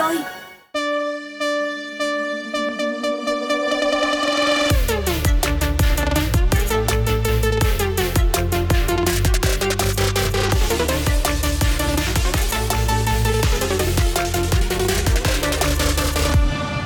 [0.00, 0.16] rồi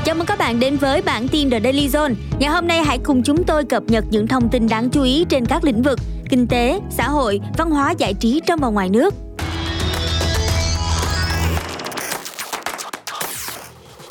[0.04, 2.14] Chào mừng các bạn đến với bản tin The Daily Zone.
[2.38, 5.24] Ngày hôm nay hãy cùng chúng tôi cập nhật những thông tin đáng chú ý
[5.28, 5.98] trên các lĩnh vực
[6.30, 9.23] kinh tế, xã hội, văn hóa giải trí trong và ngoài nước.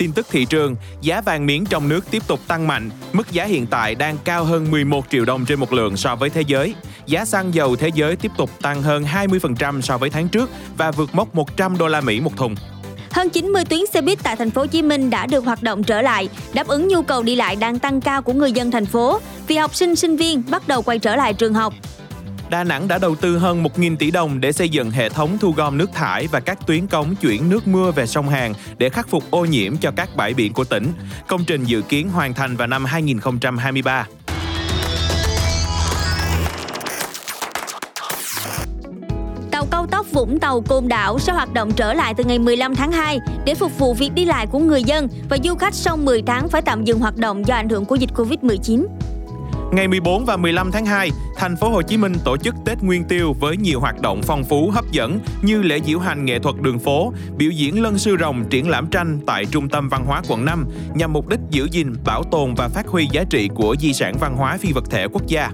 [0.04, 3.46] Tin tức thị trường, giá vàng miếng trong nước tiếp tục tăng mạnh, mức giá
[3.46, 6.76] hiện tại đang cao hơn 11 triệu đồng trên một lượng so với thế giới.
[7.06, 10.92] Giá xăng dầu thế giới tiếp tục tăng hơn 20% so với tháng trước và
[10.92, 12.56] vượt mốc 100 đô la Mỹ một thùng.
[13.12, 15.84] Hơn 90 tuyến xe buýt tại thành phố Hồ Chí Minh đã được hoạt động
[15.84, 18.86] trở lại, đáp ứng nhu cầu đi lại đang tăng cao của người dân thành
[18.86, 21.74] phố vì học sinh sinh viên bắt đầu quay trở lại trường học.
[22.54, 25.52] Đà Nẵng đã đầu tư hơn 1.000 tỷ đồng để xây dựng hệ thống thu
[25.52, 29.08] gom nước thải và các tuyến cống chuyển nước mưa về sông Hàn để khắc
[29.08, 30.88] phục ô nhiễm cho các bãi biển của tỉnh.
[31.28, 34.08] Công trình dự kiến hoàn thành vào năm 2023.
[39.52, 42.76] Tàu cao tốc Vũng Tàu Côn Đảo sẽ hoạt động trở lại từ ngày 15
[42.76, 45.98] tháng 2 để phục vụ việc đi lại của người dân và du khách sau
[45.98, 48.86] 10 tháng phải tạm dừng hoạt động do ảnh hưởng của dịch Covid-19.
[49.76, 53.04] Ngày 14 và 15 tháng 2, thành phố Hồ Chí Minh tổ chức Tết Nguyên
[53.04, 56.56] Tiêu với nhiều hoạt động phong phú hấp dẫn như lễ diễu hành nghệ thuật
[56.62, 60.22] đường phố, biểu diễn lân sư rồng, triển lãm tranh tại Trung tâm Văn hóa
[60.28, 60.66] quận 5
[60.96, 64.16] nhằm mục đích giữ gìn, bảo tồn và phát huy giá trị của di sản
[64.20, 65.52] văn hóa phi vật thể quốc gia.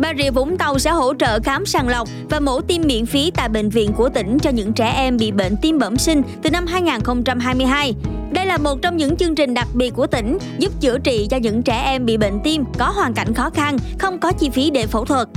[0.00, 3.30] Bà Rịa Vũng Tàu sẽ hỗ trợ khám sàng lọc và mổ tim miễn phí
[3.30, 6.50] tại bệnh viện của tỉnh cho những trẻ em bị bệnh tim bẩm sinh từ
[6.50, 7.94] năm 2022.
[8.32, 11.36] Đây là một trong những chương trình đặc biệt của tỉnh giúp chữa trị cho
[11.36, 14.70] những trẻ em bị bệnh tim có hoàn cảnh khó khăn, không có chi phí
[14.70, 15.28] để phẫu thuật.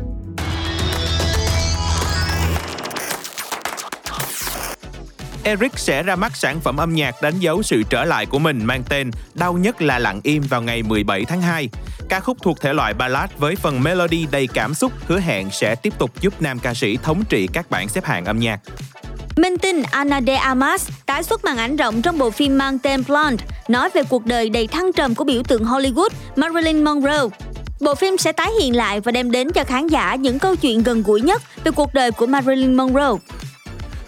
[5.43, 8.65] Eric sẽ ra mắt sản phẩm âm nhạc đánh dấu sự trở lại của mình
[8.65, 11.69] mang tên Đau nhất là lặng im vào ngày 17 tháng 2.
[12.09, 15.75] Ca khúc thuộc thể loại ballad với phần melody đầy cảm xúc hứa hẹn sẽ
[15.75, 18.59] tiếp tục giúp nam ca sĩ thống trị các bảng xếp hạng âm nhạc.
[19.37, 23.03] Minh tinh Ana de Armas tái xuất màn ảnh rộng trong bộ phim mang tên
[23.07, 27.19] Blonde, nói về cuộc đời đầy thăng trầm của biểu tượng Hollywood Marilyn Monroe.
[27.79, 30.83] Bộ phim sẽ tái hiện lại và đem đến cho khán giả những câu chuyện
[30.83, 33.09] gần gũi nhất về cuộc đời của Marilyn Monroe.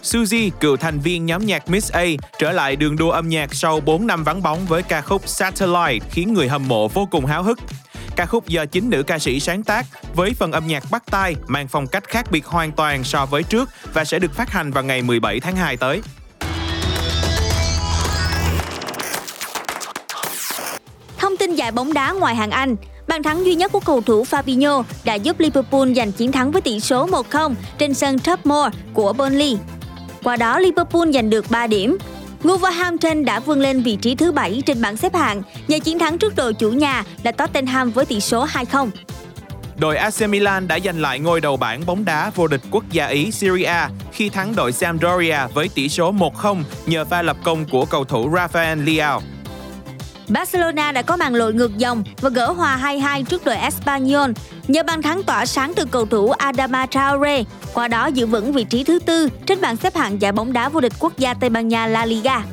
[0.04, 2.04] Suzy, cựu thành viên nhóm nhạc Miss A,
[2.40, 6.06] trở lại đường đua âm nhạc sau 4 năm vắng bóng với ca khúc Satellite
[6.12, 7.60] khiến người hâm mộ vô cùng háo hức.
[8.16, 11.36] Ca khúc do chính nữ ca sĩ sáng tác với phần âm nhạc bắt tai
[11.48, 14.72] mang phong cách khác biệt hoàn toàn so với trước và sẽ được phát hành
[14.72, 16.02] vào ngày 17 tháng 2 tới.
[21.18, 22.76] Thông tin giải bóng đá ngoài hạng Anh,
[23.08, 26.62] bàn thắng duy nhất của cầu thủ Fabinho đã giúp Liverpool giành chiến thắng với
[26.62, 29.58] tỷ số 1-0 trên sân Tottenham của Burnley.
[30.24, 31.98] Qua đó Liverpool giành được 3 điểm.
[32.46, 36.18] Wolverhampton đã vươn lên vị trí thứ 7 trên bảng xếp hạng nhờ chiến thắng
[36.18, 38.90] trước đội chủ nhà là Tottenham với tỷ số 2-0.
[39.78, 43.08] Đội AC Milan đã giành lại ngôi đầu bảng bóng đá vô địch quốc gia
[43.08, 47.66] Ý Serie A khi thắng đội Sampdoria với tỷ số 1-0 nhờ pha lập công
[47.66, 49.22] của cầu thủ Rafael Leao.
[50.30, 54.32] Barcelona đã có màn lội ngược dòng và gỡ hòa 2-2 trước đội Espanyol
[54.68, 57.44] nhờ bàn thắng tỏa sáng từ cầu thủ Adama Traore,
[57.74, 60.70] qua đó giữ vững vị trí thứ tư trên bảng xếp hạng giải bóng đá
[60.70, 62.44] vô địch quốc gia Tây Ban Nha La Liga.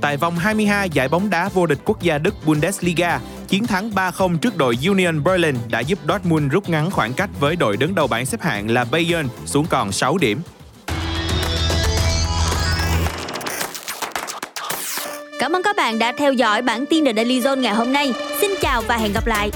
[0.00, 4.38] Tại vòng 22 giải bóng đá vô địch quốc gia Đức Bundesliga, chiến thắng 3-0
[4.38, 8.06] trước đội Union Berlin đã giúp Dortmund rút ngắn khoảng cách với đội đứng đầu
[8.06, 10.40] bảng xếp hạng là Bayern xuống còn 6 điểm.
[15.38, 18.12] Cảm ơn các bạn đã theo dõi bản tin The Daily Zone ngày hôm nay.
[18.40, 19.50] Xin chào và hẹn gặp lại.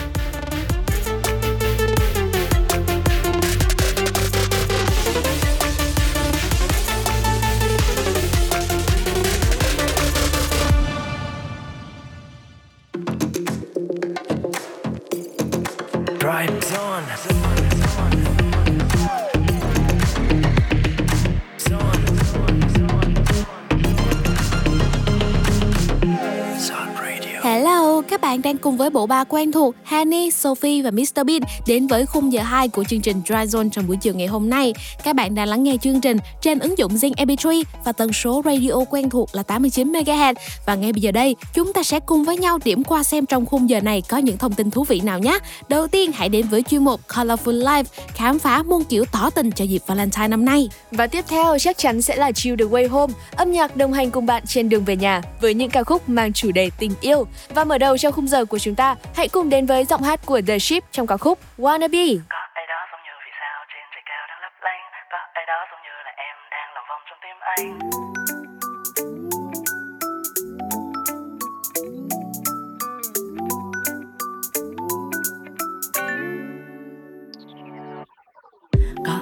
[28.48, 32.32] Đang cùng với bộ ba quen thuộc Hani, Sophie và Mr Bean đến với khung
[32.32, 34.74] giờ 2 của chương trình Dry Zone trong buổi chiều ngày hôm nay.
[35.04, 38.42] Các bạn đang lắng nghe chương trình trên ứng dụng Zing MP3 và tần số
[38.44, 40.34] radio quen thuộc là 89 MHz.
[40.66, 43.46] Và ngay bây giờ đây, chúng ta sẽ cùng với nhau điểm qua xem trong
[43.46, 45.38] khung giờ này có những thông tin thú vị nào nhé.
[45.68, 47.84] Đầu tiên hãy đến với chuyên mục Colorful Life,
[48.14, 50.68] khám phá muôn kiểu tỏ tình cho dịp Valentine năm nay.
[50.90, 54.10] Và tiếp theo chắc chắn sẽ là Chill the Way Home, âm nhạc đồng hành
[54.10, 57.26] cùng bạn trên đường về nhà với những ca khúc mang chủ đề tình yêu.
[57.54, 60.02] Và mở đầu cho khung giờ giờ của chúng ta, hãy cùng đến với giọng
[60.02, 62.18] hát của The Ship trong ca khúc Wannabe.
[62.28, 64.82] Có ai đó giống như vì sao trên trời cao đang lấp lánh,
[65.12, 67.78] có ai đó giống như là em đang lòng vòng trong tim anh.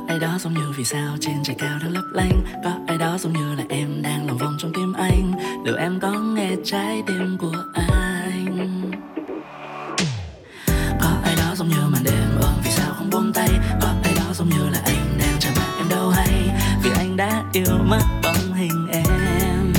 [0.08, 3.18] ai đó giống như vì sao trên trời cao đang lấp lánh có ai đó
[3.18, 5.32] giống như là em đang lòng vòng trong tim anh
[5.64, 8.05] liệu em có nghe trái tim của anh
[17.56, 19.72] yêu mất bóng hình em.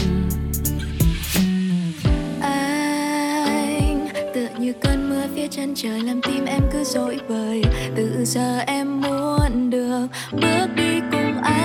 [2.41, 7.61] Anh tựa như cơn mưa phía chân trời làm tim em cứ dối bời.
[7.95, 11.63] Từ giờ em muốn được bước đi cùng anh.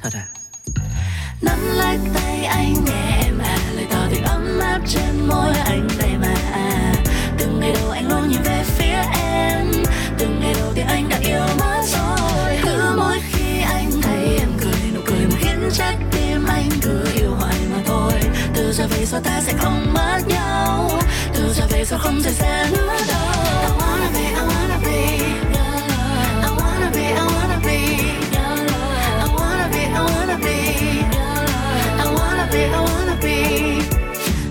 [0.00, 0.26] Thật à?
[1.42, 2.74] Nắm lấy tay anh
[19.06, 20.90] Sao giờ ta sẽ không mất nhau
[21.34, 23.18] từ giờ về sau không rời xa nữa đâu
[23.62, 24.98] I wanna be, I wanna be.
[26.42, 27.78] I wanna be, I wanna be.
[29.20, 30.56] I wanna be, I wanna be.
[31.98, 33.38] I wanna be, I wanna be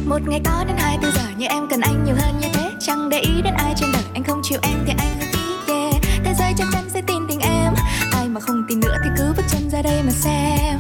[0.05, 3.09] một ngày có đến 24 giờ như em cần anh nhiều hơn như thế chẳng
[3.09, 5.95] để ý đến ai trên đời anh không chịu em thì anh không ý yeah.
[6.25, 7.73] thế giới chắc chắn sẽ tin tình em
[8.11, 10.79] ai mà không tin nữa thì cứ bước chân ra đây mà xem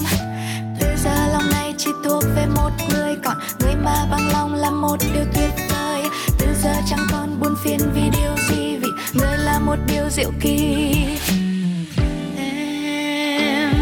[0.79, 3.02] từ giờ lòng này chỉ thuộc về một người
[4.03, 6.01] còn bằng lòng là một điều tuyệt vời.
[6.37, 10.31] Từ giờ chẳng còn buồn phiền vì điều gì, vì người là một điều diệu
[10.41, 10.95] kỳ.
[12.37, 13.73] Em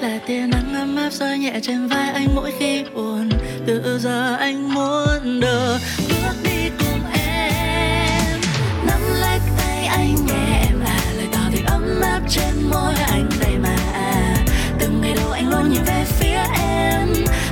[0.00, 3.30] là tia nắng ấm áp rơi nhẹ trên vai anh mỗi khi buồn.
[3.66, 5.78] Từ giờ anh muốn được
[6.08, 8.40] bước đi cùng em.
[8.86, 13.28] Nắm lấy tay anh nhẹ, em là lời tỏ tình ấm áp trên môi anh
[13.40, 13.76] đây mà.
[13.92, 14.36] À
[14.78, 17.08] từng ngày đầu anh luôn nhìn về phía em.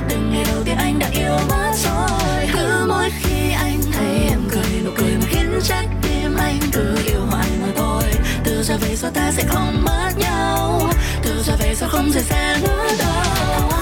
[0.09, 2.06] Từng ngày đầu tiên anh đã yêu mất rồi.
[5.63, 8.03] Trái tim anh cứ yêu hoài mà thôi.
[8.43, 10.81] Từ giờ về sau ta sẽ không mất nhau.
[11.23, 13.76] Từ giờ về sau không rời xa nữa đâu.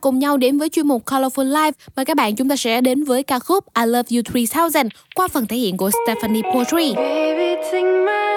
[0.00, 3.04] Cùng nhau đến với chuyên mục Colorful Life, mời các bạn chúng ta sẽ đến
[3.04, 6.94] với ca khúc I Love You 3000 qua phần thể hiện của Stephanie Poetry.
[6.96, 8.30] Baby, take my.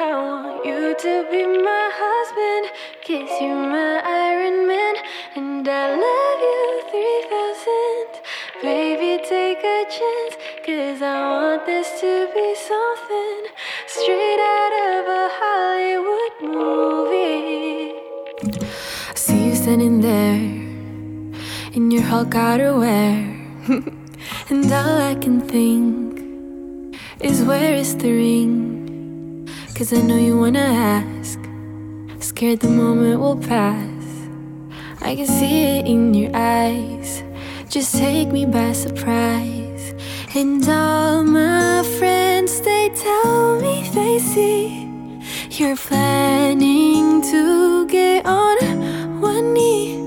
[0.00, 2.66] I want you to be my husband.
[3.04, 4.94] Kiss you my Iron Man.
[5.34, 8.22] And I love you 3000.
[8.62, 10.34] Baby, take a chance.
[10.66, 13.42] Cause I want this to be something
[13.86, 17.92] straight out of a Hollywood movie.
[19.14, 20.59] See you standing there
[21.72, 23.14] in your Hulk outerwear.
[24.50, 26.18] and all I can think
[27.20, 29.48] is where is the ring?
[29.74, 31.38] Cause I know you wanna ask.
[32.18, 34.04] Scared the moment will pass.
[35.00, 37.22] I can see it in your eyes.
[37.68, 39.94] Just take me by surprise.
[40.34, 44.80] And all my friends, they tell me they see
[45.50, 49.99] you're planning to get on one knee.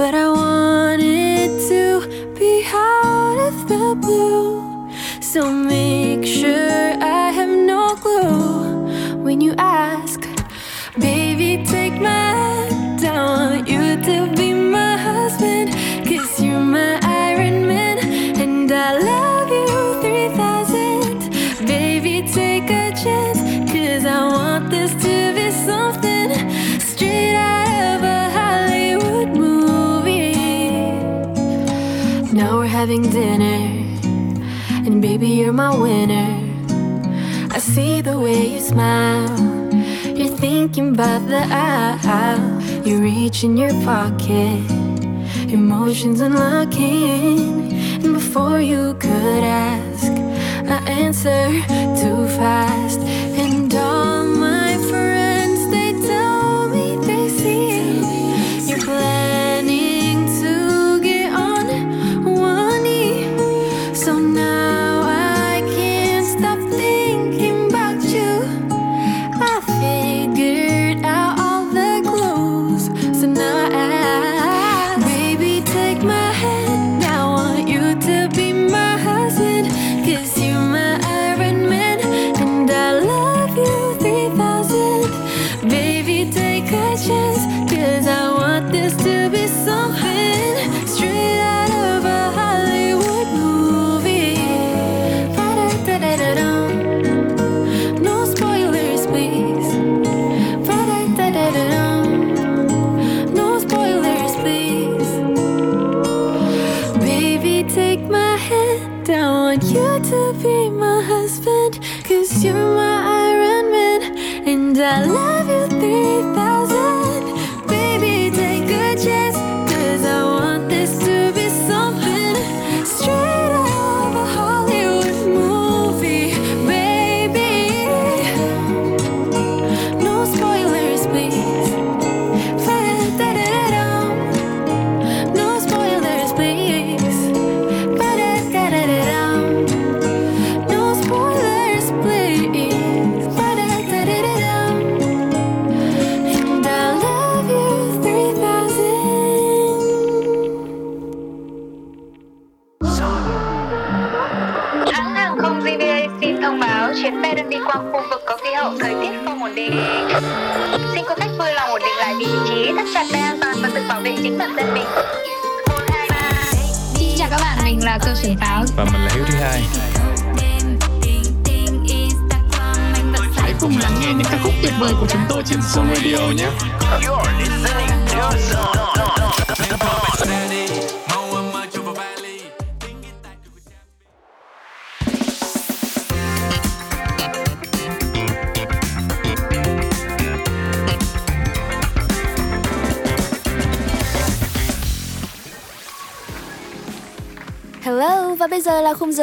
[0.00, 4.90] But I want it to be out of the blue.
[5.20, 10.09] So make sure I have no clue when you ask.
[32.80, 33.60] Having dinner.
[34.86, 36.32] And baby, you're my winner.
[37.50, 39.28] I see the way you smile.
[40.16, 42.62] You're thinking about the aisle.
[42.86, 44.64] You reach in your pocket,
[45.58, 47.70] emotions unlocking.
[48.02, 50.10] And before you could ask,
[50.74, 51.48] I answer
[52.00, 52.99] too fast.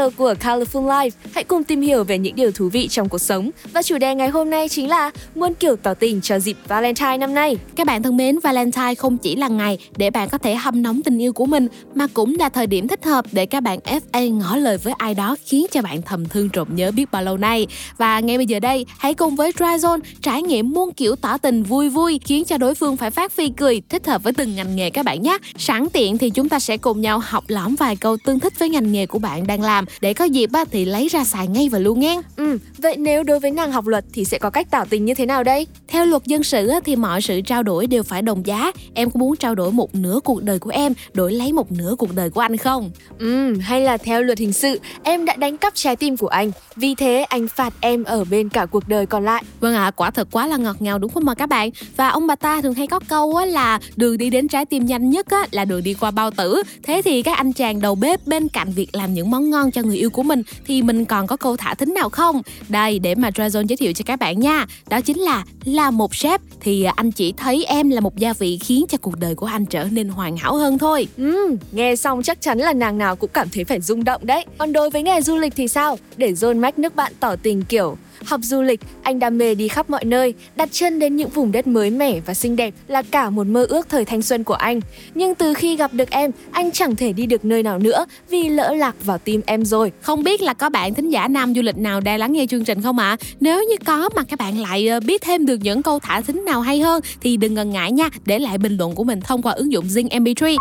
[0.07, 1.09] Giờ của Colorful Life.
[1.33, 3.51] Hãy cùng tìm hiểu về những điều thú vị trong cuộc sống.
[3.73, 7.17] Và chủ đề ngày hôm nay chính là muôn kiểu tỏ tình cho dịp Valentine
[7.17, 7.57] năm nay.
[7.75, 11.03] Các bạn thân mến, Valentine không chỉ là ngày để bạn có thể hâm nóng
[11.03, 14.37] tình yêu của mình mà cũng là thời điểm thích hợp để các bạn FA
[14.37, 17.37] ngỏ lời với ai đó khiến cho bạn thầm thương trộm nhớ biết bao lâu
[17.37, 17.67] nay.
[17.97, 21.63] Và ngay bây giờ đây, hãy cùng với Dryzone trải nghiệm muôn kiểu tỏ tình
[21.63, 24.75] vui vui khiến cho đối phương phải phát phi cười thích hợp với từng ngành
[24.75, 25.37] nghề các bạn nhé.
[25.57, 28.69] Sẵn tiện thì chúng ta sẽ cùng nhau học lõm vài câu tương thích với
[28.69, 31.79] ngành nghề của bạn đang làm để có dịp thì lấy ra xài ngay và
[31.79, 32.21] luôn nghe.
[32.35, 35.13] Ừ, vậy nếu đối với nàng học luật thì sẽ có cách tỏ tình như
[35.13, 35.67] thế nào đây?
[35.87, 38.71] Theo luật dân sự thì mọi sự trao đổi đều phải đồng giá.
[38.93, 41.95] Em có muốn trao đổi một nửa cuộc đời của em đổi lấy một nửa
[41.97, 42.91] cuộc đời của anh không?
[43.19, 46.51] Ừ, hay là theo luật hình sự, em đã đánh cắp trái tim của anh.
[46.75, 49.43] Vì thế anh phạt em ở bên cả cuộc đời còn lại.
[49.59, 51.69] Vâng ạ, quả thật quá là ngọt ngào đúng không mà các bạn?
[51.97, 54.85] Và ông bà ta thường hay có câu á là đường đi đến trái tim
[54.85, 56.63] nhanh nhất á là đường đi qua bao tử.
[56.83, 59.81] Thế thì các anh chàng đầu bếp bên cạnh việc làm những món ngon cho
[59.81, 62.41] người yêu của mình thì mình còn có câu thả thính nào không?
[62.69, 64.65] Đây để mà Drazone giới thiệu cho các bạn nha.
[64.89, 68.33] Đó chính là là một sếp thì à, anh chỉ thấy em là một gia
[68.33, 71.07] vị khiến cho cuộc đời của anh trở nên hoàn hảo hơn thôi.
[71.17, 74.45] Ừ, nghe xong chắc chắn là nàng nào cũng cảm thấy phải rung động đấy.
[74.57, 75.97] Còn đối với nghề du lịch thì sao?
[76.17, 79.67] Để John Mac nước bạn tỏ tình kiểu Học du lịch, anh đam mê đi
[79.67, 83.01] khắp mọi nơi, đặt chân đến những vùng đất mới mẻ và xinh đẹp là
[83.01, 84.79] cả một mơ ước thời thanh xuân của anh.
[85.15, 88.49] Nhưng từ khi gặp được em, anh chẳng thể đi được nơi nào nữa vì
[88.49, 89.91] lỡ lạc vào tim em rồi.
[90.01, 92.63] Không biết là có bạn thính giả nam du lịch nào đang lắng nghe chương
[92.63, 93.09] trình không ạ?
[93.09, 93.17] À?
[93.39, 96.45] Nếu như có mà các bạn lại ờ, biết thêm được những câu thả thính
[96.45, 99.41] nào hay hơn thì đừng ngần ngại nha, để lại bình luận của mình thông
[99.41, 100.57] qua ứng dụng Zing MP3.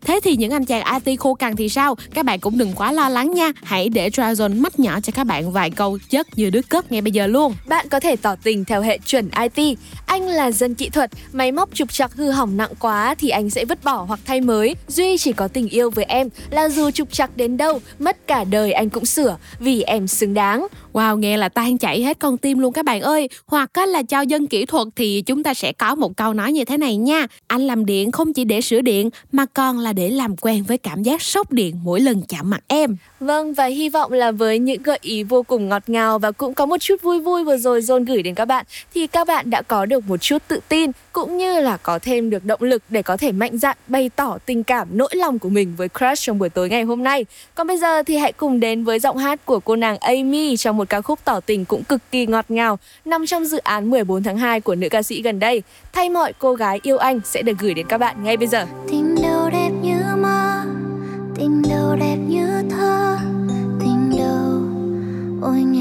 [0.00, 1.94] Thế thì những anh chàng IT khô cằn thì sao?
[2.14, 3.52] Các bạn cũng đừng quá lo lắng nha.
[3.62, 7.00] Hãy để Drazone mách nhỏ cho các bạn vài câu chất như đứa cất ngay
[7.00, 7.54] bây giờ luôn.
[7.66, 9.78] Bạn có thể tỏ tình theo hệ chuẩn IT.
[10.06, 13.50] Anh là dân kỹ thuật, máy móc trục trặc hư hỏng nặng quá thì anh
[13.50, 14.74] sẽ vứt bỏ hoặc thay mới.
[14.88, 18.44] Duy chỉ có tình yêu với em là dù trục trặc đến đâu, mất cả
[18.44, 20.66] đời anh cũng sửa vì em xứng đáng.
[20.92, 23.28] Wow, nghe là tan chảy hết con tim luôn các bạn ơi.
[23.46, 26.64] Hoặc là cho dân kỹ thuật thì chúng ta sẽ có một câu nói như
[26.64, 27.26] thế này nha.
[27.46, 30.64] Anh làm điện không chỉ để sửa điện mà còn là là để làm quen
[30.68, 32.96] với cảm giác sốc điện mỗi lần chạm mặt em.
[33.20, 36.54] Vâng và hy vọng là với những gợi ý vô cùng ngọt ngào và cũng
[36.54, 38.64] có một chút vui vui vừa rồi John gửi đến các bạn
[38.94, 42.30] thì các bạn đã có được một chút tự tin cũng như là có thêm
[42.30, 45.48] được động lực để có thể mạnh dạn bày tỏ tình cảm nỗi lòng của
[45.48, 47.26] mình với crush trong buổi tối ngày hôm nay.
[47.54, 50.76] Còn bây giờ thì hãy cùng đến với giọng hát của cô nàng Amy trong
[50.76, 54.22] một ca khúc tỏ tình cũng cực kỳ ngọt ngào nằm trong dự án 14
[54.22, 55.62] tháng 2 của nữ ca sĩ gần đây.
[55.92, 58.66] Thay mọi cô gái yêu anh sẽ được gửi đến các bạn ngay bây giờ.
[58.90, 58.97] Tình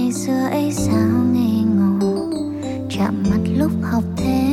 [0.07, 2.29] ngày xưa ấy sao ngây ngô?
[2.89, 4.46] Chạm mặt lúc học thêm.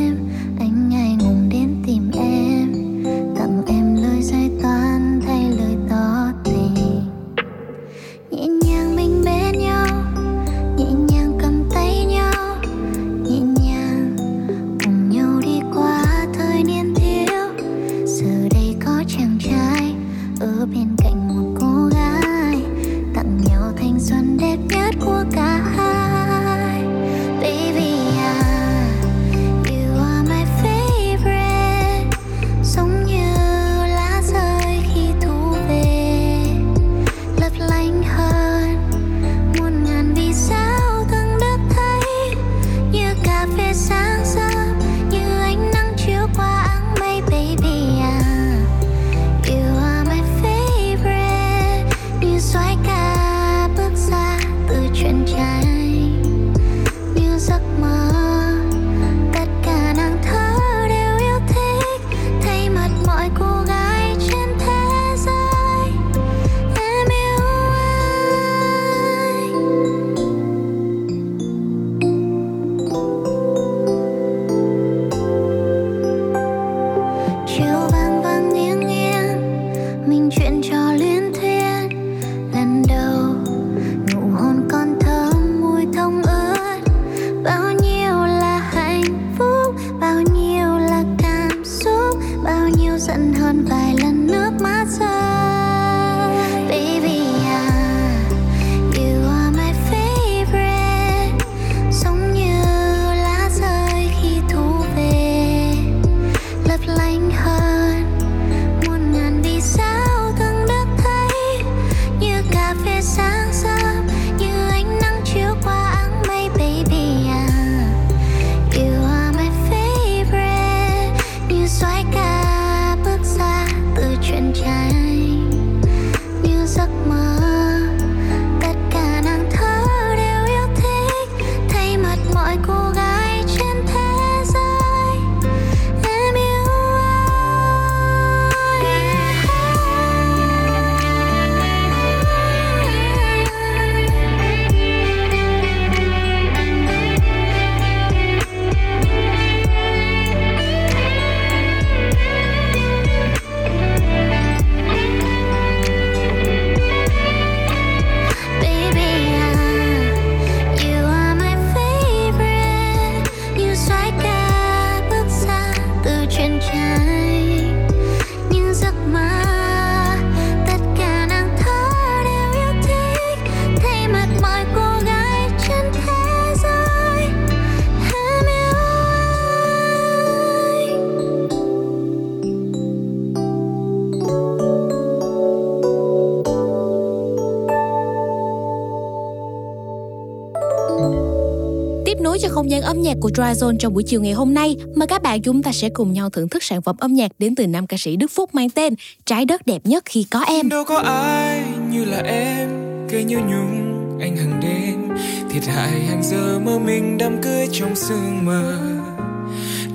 [192.65, 195.43] Không gian âm nhạc của Dryzone trong buổi chiều ngày hôm nay, mời các bạn
[195.43, 197.97] chúng ta sẽ cùng nhau thưởng thức sản phẩm âm nhạc đến từ nam ca
[197.97, 198.95] sĩ Đức Phúc mang tên
[199.27, 200.69] Trái đất đẹp nhất khi có em.
[200.69, 202.69] đâu có ai như là em
[203.11, 205.17] cây như nhung anh hằng đến.
[205.51, 208.79] Thiệt hại hàng giờ mơ mình đám cưới trong sương mờ.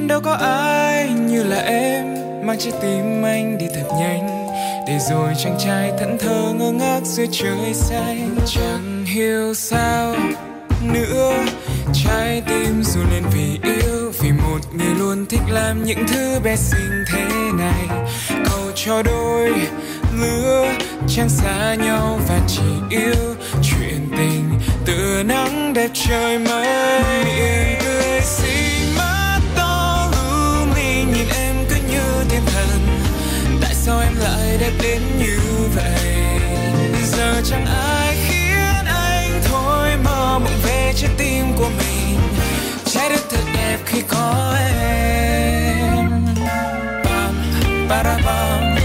[0.07, 2.05] Đâu có ai như là em
[2.45, 4.47] mang trái tim anh đi thật nhanh.
[4.87, 8.35] Để rồi chàng trai thẫn thờ ngơ ngác dưới trời xanh.
[8.45, 10.15] Chẳng hiểu sao
[10.93, 11.33] nữa
[11.93, 16.55] trái tim dù lên vì yêu, vì một người luôn thích làm những thứ bé
[16.55, 17.25] xinh thế
[17.57, 18.07] này.
[18.29, 19.51] Cầu cho đôi
[20.19, 20.73] lứa
[21.07, 27.03] chẳng xa nhau và chỉ yêu chuyện tình từ nắng đẹp trời mây.
[27.25, 32.87] Miệng cười xinh mắt to lung linh nhìn em cứ như thiên thần.
[33.61, 35.39] Tại sao em lại đẹp đến như
[35.75, 36.39] vậy?
[37.11, 38.17] Giờ chẳng ai
[40.39, 42.19] cho mình về trái tim của mình.
[42.85, 46.09] Trái đất thật đẹp khi có em.
[47.05, 47.35] Bam,
[47.89, 48.75] ba ra bam.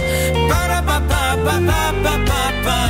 [0.50, 2.80] Ba ra ba ba ba ba ba ba ba.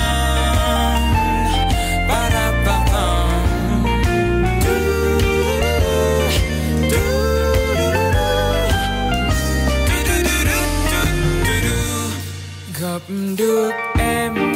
[12.81, 13.03] Gặp
[13.39, 14.55] được em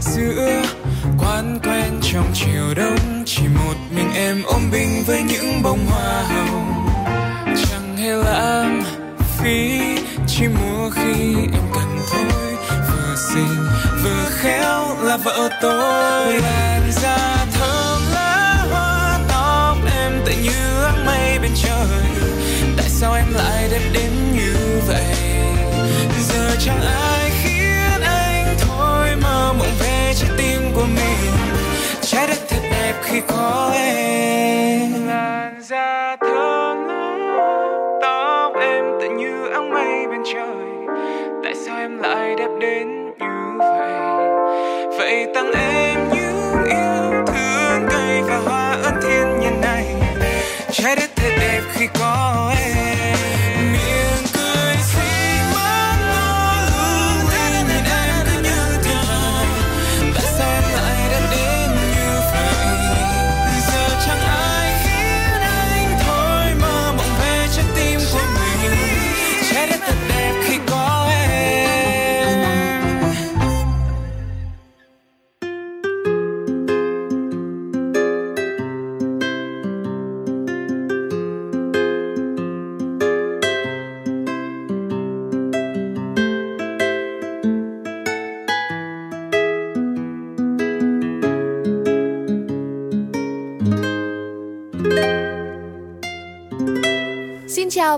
[0.00, 0.62] giữa
[1.18, 3.17] quán quen trong chiều đông
[4.28, 6.86] em ôm bình với những bông hoa hồng.
[7.46, 8.82] Chẳng hề lãng
[9.38, 9.80] phí,
[10.26, 12.56] chỉ mua khi em cần thôi.
[12.68, 13.56] Vừa xinh,
[14.04, 16.32] vừa khéo là vợ tôi.
[16.32, 22.06] Làn da thơm lá hoa tóc em tựa như áng mây bên trời.
[22.76, 25.16] Tại sao em lại đẹp đến như vậy?
[26.28, 27.17] Giờ chẳng ai
[33.28, 35.06] có em.
[35.06, 36.86] Làn da thơm
[38.02, 40.96] tóc em tựa như áng mây bên trời.
[41.44, 42.88] Tại sao em lại đẹp đến
[43.18, 43.92] như vậy?
[44.98, 49.84] Vậy tặng em những yêu thương cây và hoa ơn thiên nhiên này.
[50.70, 52.77] Trái đất thật đẹp khi có em.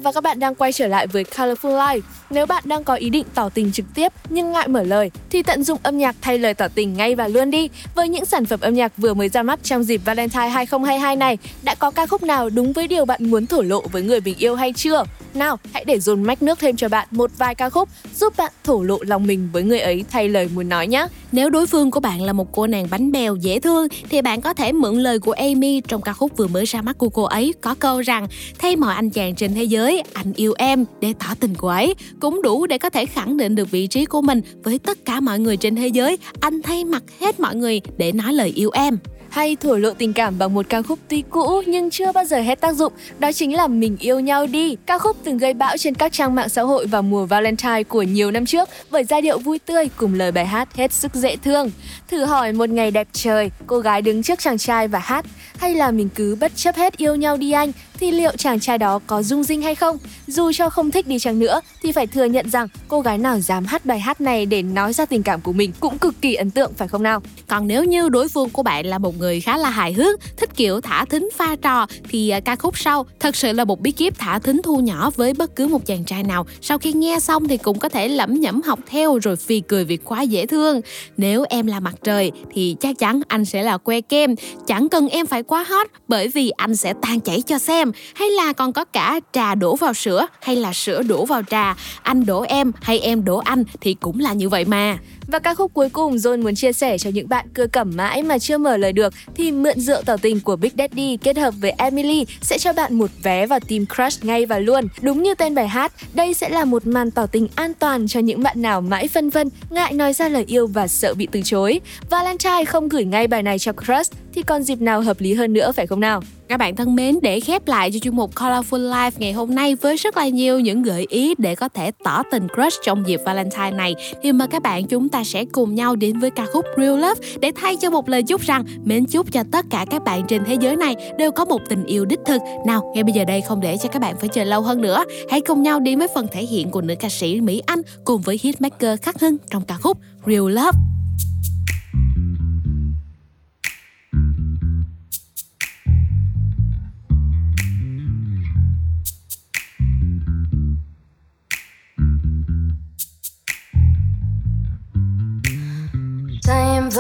[0.00, 2.00] Và các bạn đang quay trở lại với Colorful Life.
[2.30, 5.42] Nếu bạn đang có ý định tỏ tình trực tiếp nhưng ngại mở lời thì
[5.42, 7.68] tận dụng âm nhạc thay lời tỏ tình ngay và luôn đi.
[7.94, 11.38] Với những sản phẩm âm nhạc vừa mới ra mắt trong dịp Valentine 2022 này,
[11.62, 14.38] đã có ca khúc nào đúng với điều bạn muốn thổ lộ với người mình
[14.38, 15.04] yêu hay chưa?
[15.34, 18.52] Nào, hãy để dồn mách nước thêm cho bạn một vài ca khúc giúp bạn
[18.64, 21.06] thổ lộ lòng mình với người ấy thay lời muốn nói nhé.
[21.32, 24.40] Nếu đối phương của bạn là một cô nàng bánh bèo dễ thương thì bạn
[24.40, 27.22] có thể mượn lời của Amy trong ca khúc vừa mới ra mắt của cô
[27.22, 28.26] ấy có câu rằng
[28.58, 31.94] thay mọi anh chàng trên thế giới, anh yêu em để tỏ tình cô ấy
[32.20, 35.20] cũng đủ để có thể khẳng định được vị trí của mình với tất cả
[35.20, 36.18] mọi người trên thế giới.
[36.40, 38.98] Anh thay mặt hết mọi người để nói lời yêu em
[39.30, 42.40] hay thổ lộ tình cảm bằng một ca khúc tuy cũ nhưng chưa bao giờ
[42.40, 44.76] hết tác dụng, đó chính là Mình yêu nhau đi.
[44.86, 48.02] Ca khúc từng gây bão trên các trang mạng xã hội vào mùa Valentine của
[48.02, 51.36] nhiều năm trước bởi giai điệu vui tươi cùng lời bài hát hết sức dễ
[51.36, 51.70] thương.
[52.08, 55.24] Thử hỏi một ngày đẹp trời, cô gái đứng trước chàng trai và hát
[55.58, 58.78] hay là mình cứ bất chấp hết yêu nhau đi anh thì liệu chàng trai
[58.78, 59.98] đó có dung dinh hay không?
[60.26, 63.40] Dù cho không thích đi chăng nữa thì phải thừa nhận rằng cô gái nào
[63.40, 66.34] dám hát bài hát này để nói ra tình cảm của mình cũng cực kỳ
[66.34, 67.22] ấn tượng phải không nào?
[67.46, 70.50] Còn nếu như đối phương của bạn là một người khá là hài hước, thích
[70.56, 73.90] kiểu thả thính pha trò thì à, ca khúc sau thật sự là một bí
[73.90, 76.46] kíp thả thính thu nhỏ với bất cứ một chàng trai nào.
[76.60, 79.84] Sau khi nghe xong thì cũng có thể lẩm nhẩm học theo rồi phì cười
[79.84, 80.80] vì quá dễ thương.
[81.16, 84.34] Nếu em là mặt trời thì chắc chắn anh sẽ là que kem.
[84.66, 87.89] Chẳng cần em phải quá hot bởi vì anh sẽ tan chảy cho xem.
[88.14, 91.76] Hay là còn có cả trà đổ vào sữa hay là sữa đổ vào trà.
[92.02, 94.98] Anh đổ em hay em đổ anh thì cũng là như vậy mà.
[95.32, 98.22] Và ca khúc cuối cùng John muốn chia sẻ cho những bạn cưa cẩm mãi
[98.22, 101.54] mà chưa mở lời được thì mượn rượu tỏ tình của Big Daddy kết hợp
[101.60, 104.88] với Emily sẽ cho bạn một vé vào team crush ngay và luôn.
[105.00, 108.20] Đúng như tên bài hát, đây sẽ là một màn tỏ tình an toàn cho
[108.20, 111.40] những bạn nào mãi phân vân, ngại nói ra lời yêu và sợ bị từ
[111.44, 111.80] chối.
[112.10, 115.52] Valentine không gửi ngay bài này cho crush thì còn dịp nào hợp lý hơn
[115.52, 116.22] nữa phải không nào?
[116.48, 119.74] Các bạn thân mến, để khép lại cho chuyên mục Colorful Life ngày hôm nay
[119.74, 123.20] với rất là nhiều những gợi ý để có thể tỏ tình crush trong dịp
[123.24, 126.64] Valentine này thì mời các bạn chúng ta sẽ cùng nhau đến với ca khúc
[126.76, 130.04] Real Love để thay cho một lời chúc rằng mến chúc cho tất cả các
[130.04, 132.42] bạn trên thế giới này đều có một tình yêu đích thực.
[132.66, 135.04] Nào, ngay bây giờ đây không để cho các bạn phải chờ lâu hơn nữa,
[135.30, 138.20] hãy cùng nhau đến với phần thể hiện của nữ ca sĩ Mỹ Anh cùng
[138.20, 140.89] với hitmaker Khắc Hưng trong ca khúc Real Love.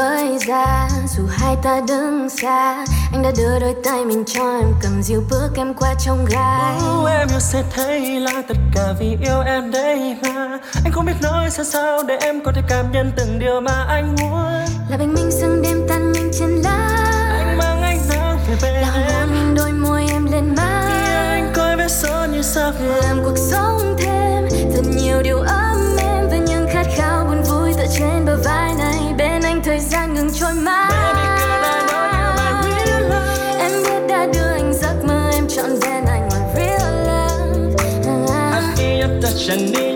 [0.00, 4.74] Với ra dù hai ta đứng xa anh đã đưa đôi tay mình cho em
[4.82, 6.76] cầm dịu bước em qua trong gai.
[7.00, 11.06] Oh, em yêu sẽ thấy là tất cả vì yêu em đây mà anh không
[11.06, 14.64] biết nói sao sao để em có thể cảm nhận từng điều mà anh muốn.
[14.90, 16.96] Là bình minh sương đêm tan nhanh trên lá.
[17.38, 19.54] Anh mang ánh nắng về bên là em.
[19.56, 20.82] đôi môi em lên má.
[20.88, 25.59] Khi anh coi vết son như sao làm cuộc sống thêm thật nhiều điều ấm
[39.50, 39.89] and me.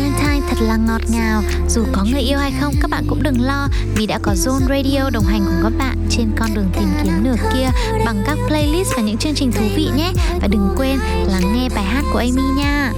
[0.00, 1.42] Valentine thật là ngọt ngào.
[1.68, 4.68] Dù có người yêu hay không, các bạn cũng đừng lo vì đã có Zone
[4.68, 7.70] Radio đồng hành cùng các bạn trên con đường tìm kiếm nửa kia
[8.04, 10.12] bằng các playlist và những chương trình thú vị nhé.
[10.40, 12.92] Và đừng quên lắng nghe bài hát của Amy nha.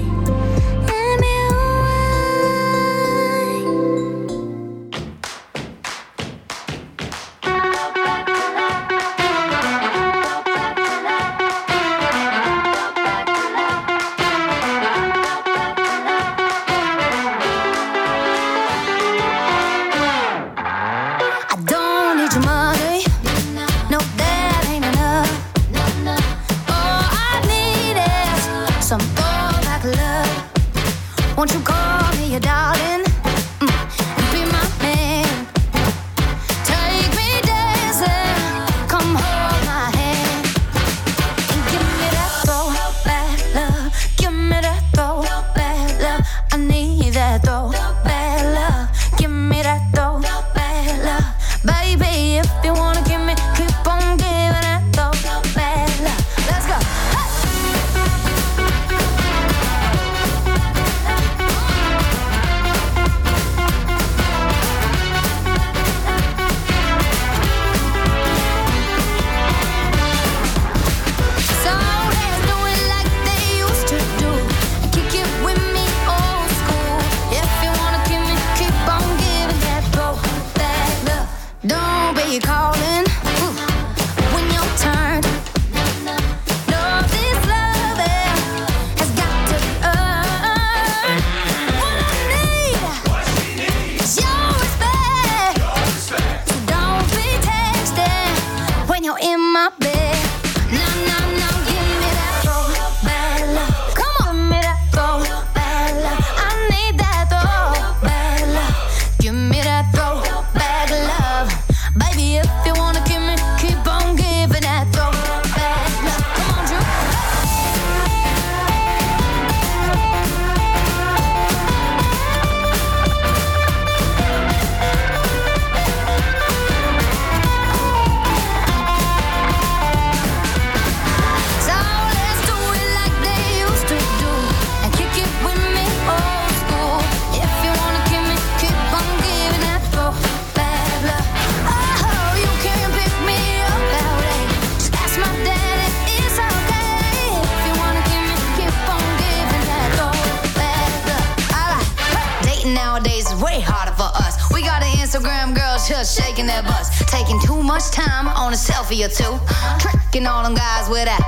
[158.93, 159.39] mafia too.
[159.79, 161.22] Tricking all them guys with that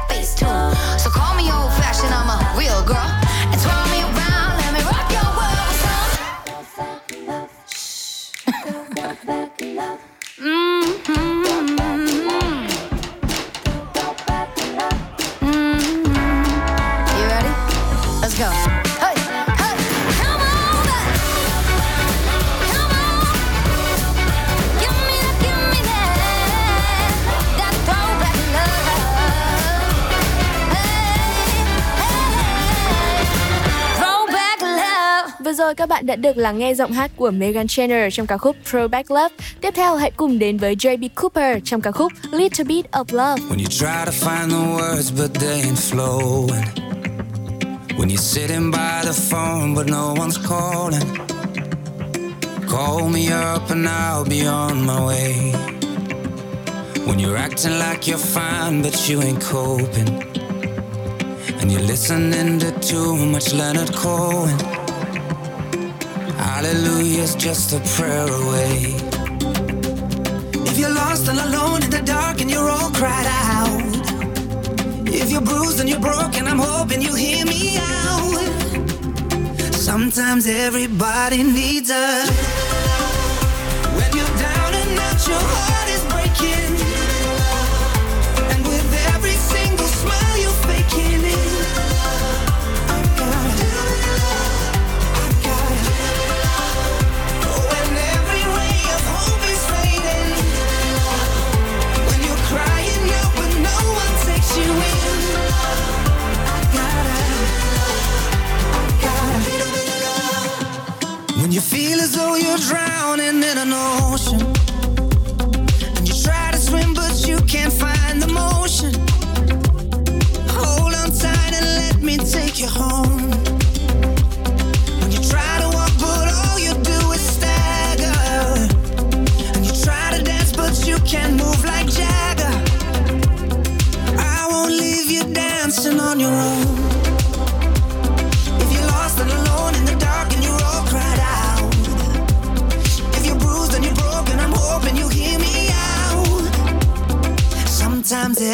[36.16, 39.34] đã được lắng nghe giọng hát của Megan Trainor trong ca khúc Throwback Love.
[39.60, 43.42] Tiếp theo, hãy cùng đến với JB Cooper trong ca khúc Little Bit of Love.
[43.48, 46.64] When you try to find the words, but they ain't flowing.
[47.98, 51.08] When you're sitting by the phone, but no one's calling.
[52.68, 55.52] Call me up and I'll be on my way.
[57.06, 60.22] When you're acting like you're fine, but you ain't coping.
[61.60, 64.83] And you're listening to too much Leonard Cohen.
[66.44, 68.94] Hallelujah's just a prayer away.
[70.68, 73.80] If you're lost and alone in the dark and you're all cried out.
[75.06, 78.42] If you're bruised and you're broken, I'm hoping you hear me out.
[79.72, 82.26] Sometimes everybody needs a.
[83.96, 86.73] When you're down and out, your heart is breaking.
[111.54, 114.53] You feel as though you're drowning in an ocean.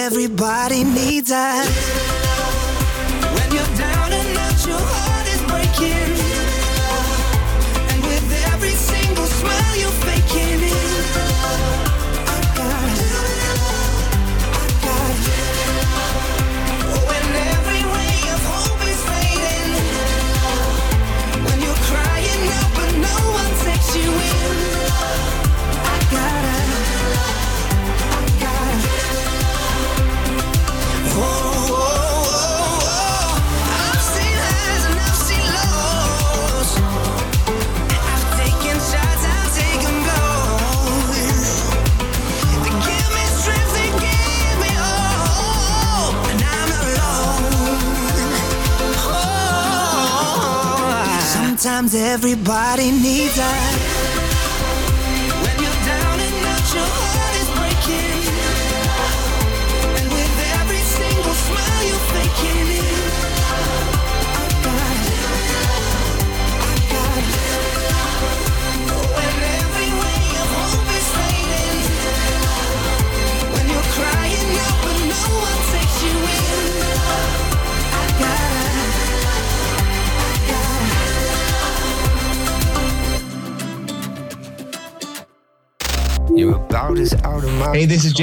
[0.01, 2.00] Everybody needs a.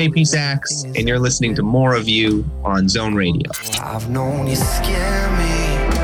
[0.07, 3.51] JP Sachs, and you're listening to More of You on Zone Radio.
[3.81, 5.97] I've known you scare me,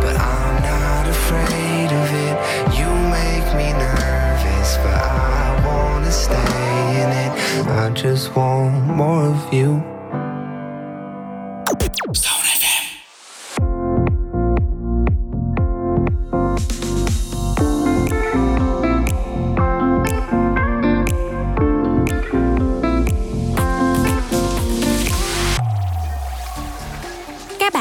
[0.00, 2.78] but I'm not afraid of it.
[2.78, 6.32] You make me nervous, but I wanna stay
[7.02, 7.66] in it.
[7.68, 9.91] I just want more of you.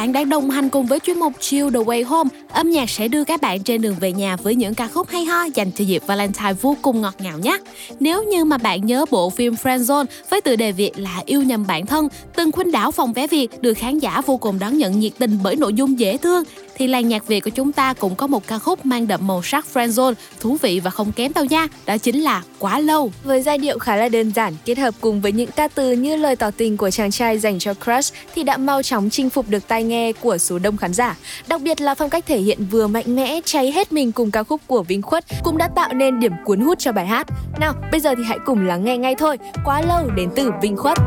[0.02, 2.30] Bạn đang đồng hành cùng với chuyên mục Chill The Way Home.
[2.50, 5.26] Âm nhạc sẽ đưa các bạn trên đường về nhà với những ca khúc hay
[5.26, 7.58] ho dành cho dịp Valentine vô cùng ngọt ngào nhé.
[8.00, 11.68] Nếu như mà bạn nhớ bộ phim Friendzone với tựa đề Việt là Yêu nhầm
[11.68, 15.00] bản thân, từng khuynh đảo phòng vé Việt được khán giả vô cùng đón nhận
[15.00, 16.44] nhiệt tình bởi nội dung dễ thương,
[16.82, 19.42] thì làng nhạc Việt của chúng ta cũng có một ca khúc mang đậm màu
[19.44, 21.68] sắc Friendzone thú vị và không kém đâu nha.
[21.86, 23.12] Đó chính là Quá lâu.
[23.24, 26.16] Với giai điệu khá là đơn giản, kết hợp cùng với những ca từ như
[26.16, 29.50] lời tỏ tình của chàng trai dành cho crush thì đã mau chóng chinh phục
[29.50, 31.18] được tai nghe của số đông khán giả.
[31.48, 34.44] Đặc biệt là phong cách thể hiện vừa mạnh mẽ, cháy hết mình cùng ca
[34.44, 37.28] khúc của Vinh Khuất cũng đã tạo nên điểm cuốn hút cho bài hát.
[37.60, 39.38] Nào, bây giờ thì hãy cùng lắng nghe ngay thôi.
[39.66, 40.98] Quá lâu đến từ Vinh Khuất.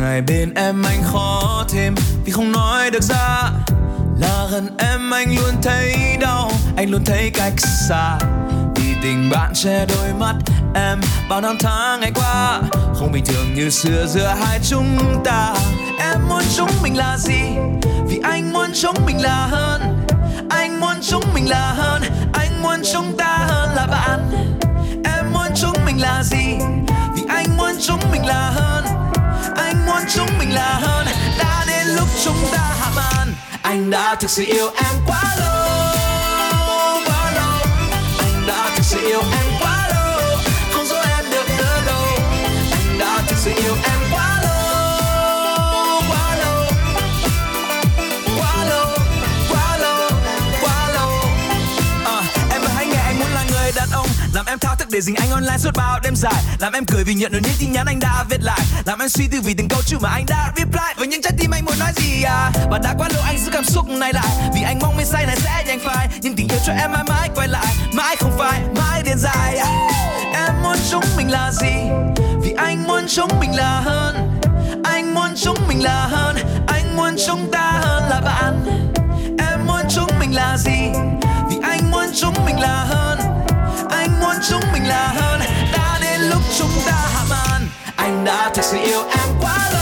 [0.00, 1.94] Ngày bên em anh khó thêm.
[2.24, 3.50] Vì không nói được ra,
[4.20, 6.52] là gần em anh luôn thấy đau.
[6.76, 7.52] Anh luôn thấy cách
[7.88, 8.18] xa,
[8.76, 10.34] vì tình bạn che đôi mắt
[10.74, 11.00] em.
[11.28, 12.60] Bao năm tháng ngày qua,
[12.94, 15.54] không bình thường như xưa giữa hai chúng ta.
[15.98, 17.42] Em muốn chúng mình là gì?
[18.08, 20.06] Vì anh muốn chúng mình là hơn.
[20.50, 22.02] Anh muốn chúng mình là hơn.
[22.32, 24.30] Anh muốn chúng ta hơn là bạn.
[25.04, 26.58] Em muốn chúng mình là gì?
[27.14, 28.84] Vì anh muốn chúng mình là hơn
[29.56, 31.06] anh muốn chúng mình là hơn.
[31.38, 33.34] Đã đến lúc chúng ta hạ màn.
[33.62, 37.58] Anh đã thực sự yêu em quá lâu quá lâu.
[38.18, 40.38] Anh đã thực sự yêu em quá lâu.
[40.72, 42.06] Không dối em được nữa đâu.
[42.72, 43.99] Anh đã thực sự yêu em
[54.92, 56.42] để dính anh online suốt bao đêm dài.
[56.58, 58.60] Làm em cười vì nhận được những tin nhắn anh đã viết lại.
[58.86, 60.94] Làm em suy tư vì từng câu chữ mà anh đã reply.
[60.96, 62.50] Với những trái tim anh muốn nói gì à?
[62.70, 64.50] Và đã quá lâu anh giữ cảm xúc này lại.
[64.54, 66.08] Vì anh mong mê say này sẽ nhanh phai.
[66.22, 67.66] Nhưng tình yêu cho em mãi mãi quay lại.
[67.92, 69.56] Mãi không phải mãi điên dài.
[70.34, 71.74] Em muốn chúng mình là gì?
[72.42, 74.40] Vì anh muốn chúng mình là hơn.
[74.84, 76.36] Anh muốn chúng mình là hơn.
[76.66, 78.66] Anh muốn chúng ta hơn là bạn.
[79.38, 80.92] Em muốn chúng mình là gì?
[81.50, 83.18] Vì anh muốn chúng mình là hơn
[84.48, 85.40] chúng mình là hơn.
[85.72, 87.68] Đã đến lúc chúng ta hạ màn.
[87.96, 89.79] Anh đã thực sự yêu em quá lâu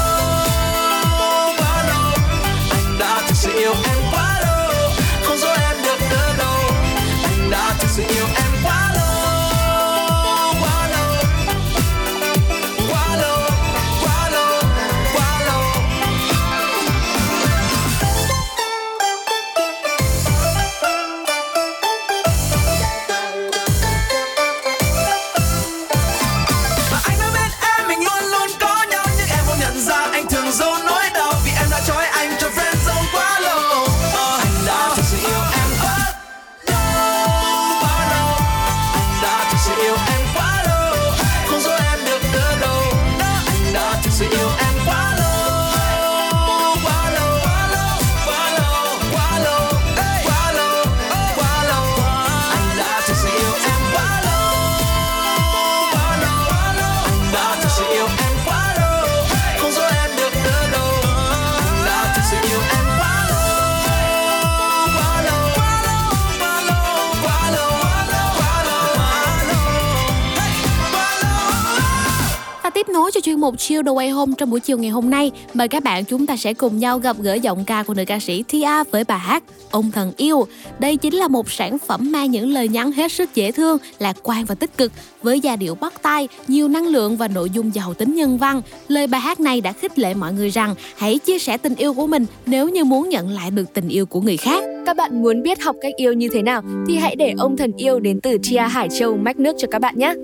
[73.39, 76.05] chuyên mục Chill the Way Home trong buổi chiều ngày hôm nay, mời các bạn
[76.05, 79.05] chúng ta sẽ cùng nhau gặp gỡ giọng ca của nữ ca sĩ Tia với
[79.05, 80.47] bài hát Ông Thần Yêu.
[80.79, 84.17] Đây chính là một sản phẩm mang những lời nhắn hết sức dễ thương, lạc
[84.23, 87.75] quan và tích cực với giai điệu bắt tay nhiều năng lượng và nội dung
[87.75, 88.63] giàu tính nhân văn.
[88.89, 91.95] Lời bài hát này đã khích lệ mọi người rằng hãy chia sẻ tình yêu
[91.95, 94.65] của mình nếu như muốn nhận lại được tình yêu của người khác.
[94.87, 97.73] Các bạn muốn biết học cách yêu như thế nào thì hãy để ông thần
[97.77, 100.15] yêu đến từ Tia Hải Châu mách nước cho các bạn nhé.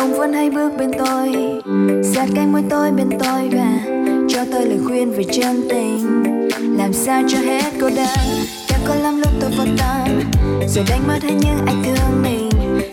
[0.00, 1.32] Ông vẫn hay bước bên tôi
[2.14, 3.80] Sát cánh môi tôi bên tôi Và
[4.28, 6.22] cho tôi lời khuyên về chân tình.
[6.78, 8.18] Làm sao cho hết cô đơn,
[8.70, 10.20] Đã có lắm lúc tôi vô tâm.
[10.68, 12.50] Rồi đánh mất hết những anh thương mình,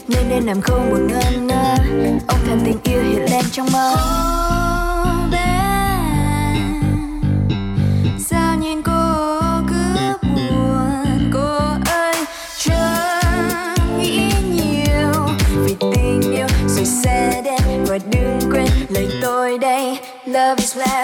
[0.07, 1.75] Nên đêm nằm không buồn ngân ngơ.
[2.27, 3.95] Ông thầm tình yêu hiện lên trong mơ.
[20.47, 20.96] Love is blind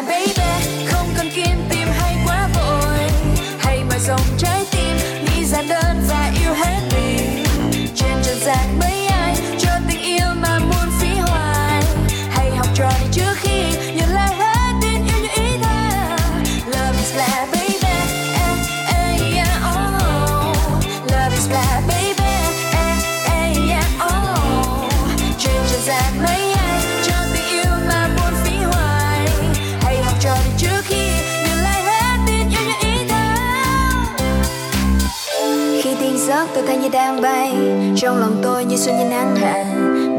[36.67, 37.55] tay như đang bay.
[37.95, 39.65] Trong lòng tôi như xuân như nắng hạ.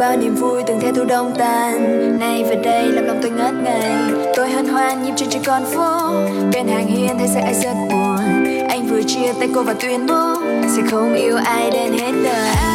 [0.00, 3.54] Bao niềm vui từng theo thu đông tàn Nay về đây làm lòng tôi ngất
[3.54, 3.92] ngây.
[4.36, 6.10] Tôi hân hoan nhịp chân trên con phố.
[6.52, 8.44] Bên hàng hiên thấy sẽ ai rất buồn.
[8.68, 10.34] Anh vừa chia tay cô và tuyên bố,
[10.76, 12.73] Sẽ không yêu ai đến hết đời.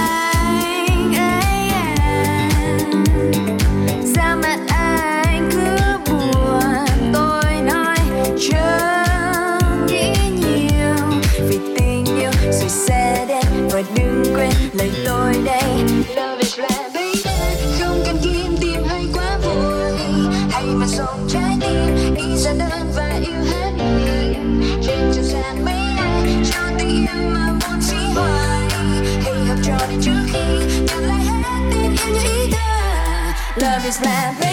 [33.89, 34.48] Love is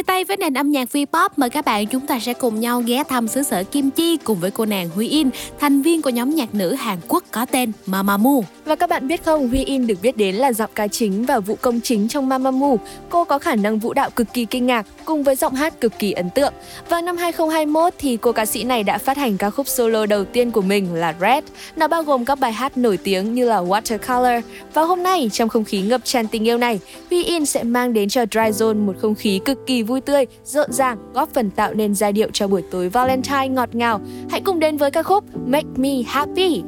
[0.00, 2.82] 消え nay với nền âm nhạc V-pop, mời các bạn chúng ta sẽ cùng nhau
[2.86, 6.10] ghé thăm xứ sở Kim Chi cùng với cô nàng Huy In, thành viên của
[6.10, 8.40] nhóm nhạc nữ Hàn Quốc có tên Mamamoo.
[8.64, 11.40] Và các bạn biết không, Huy In được biết đến là giọng ca chính và
[11.40, 12.76] vũ công chính trong Mamamoo.
[13.08, 15.98] Cô có khả năng vũ đạo cực kỳ kinh ngạc cùng với giọng hát cực
[15.98, 16.52] kỳ ấn tượng.
[16.88, 20.24] Vào năm 2021 thì cô ca sĩ này đã phát hành ca khúc solo đầu
[20.24, 21.44] tiên của mình là Red.
[21.76, 24.40] Nó bao gồm các bài hát nổi tiếng như là Watercolor.
[24.74, 27.92] Và hôm nay trong không khí ngập tràn tình yêu này, Huy In sẽ mang
[27.92, 30.09] đến cho Dry Zone một không khí cực kỳ vui tươi,
[30.45, 34.01] rộn ràng, góp phần tạo nên giai điệu cho buổi tối Valentine ngọt ngào.
[34.29, 36.63] Hãy cùng đến với ca khúc Make Me Happy.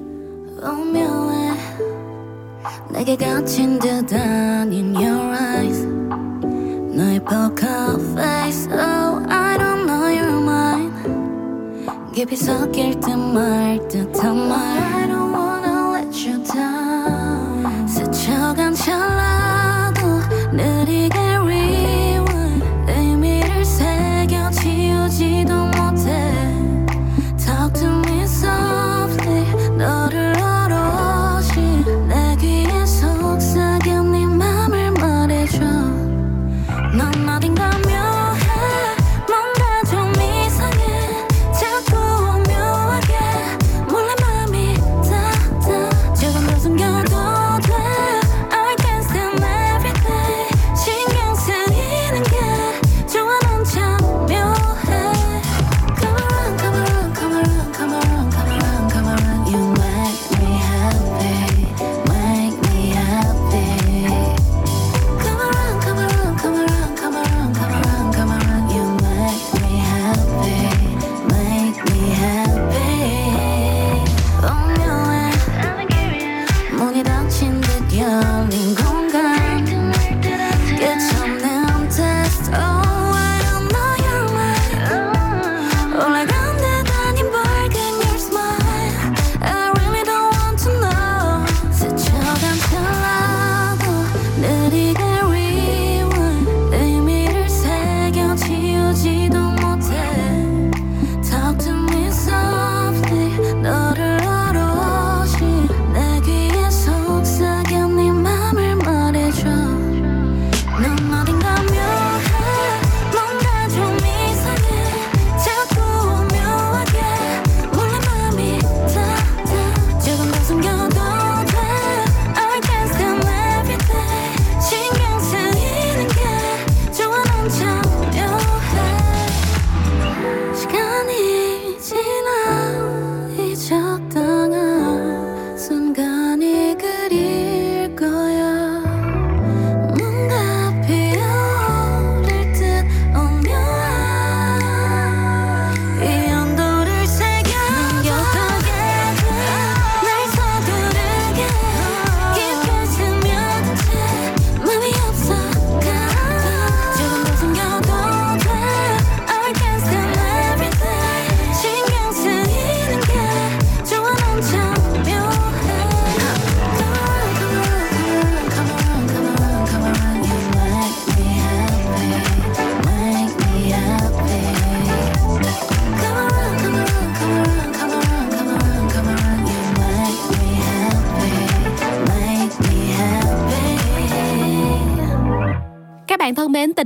[0.64, 1.54] 오묘해
[2.90, 5.86] 내게 갇힌 듯한 in your eyes
[6.96, 10.94] 너의 poker face Oh I don't know your mind
[12.16, 19.61] 깊이 섞일 듯말 듯한 말 I don't wanna let you down 스쳐간 찰나